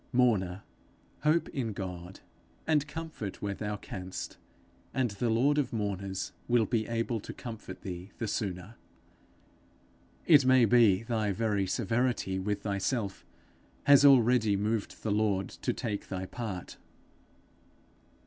[0.11, 0.63] Mourner,
[1.19, 2.21] hope in God,
[2.65, 4.39] and comfort where thou canst,
[4.95, 8.77] and the lord of mourners will be able to comfort thee the sooner.
[10.25, 13.27] It may be thy very severity with thyself,
[13.83, 16.77] has already moved the Lord to take thy part.